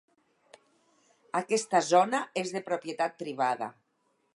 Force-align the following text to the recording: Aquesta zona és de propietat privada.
Aquesta 1.41 1.83
zona 1.91 2.25
és 2.45 2.59
de 2.59 2.67
propietat 2.71 3.19
privada. 3.23 3.71